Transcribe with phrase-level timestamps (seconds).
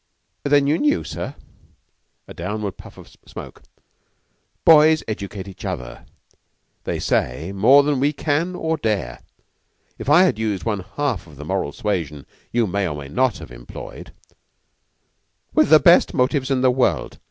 [0.41, 1.35] "Then you knew, sir?"
[2.27, 3.61] A downward puff of smoke.
[4.65, 6.07] "Boys educate each other,
[6.85, 9.19] they say, more than we can or dare.
[9.99, 13.37] If I had used one half of the moral suasion you may or may not
[13.37, 14.11] have employed"
[15.53, 17.19] "With the best motives in the world.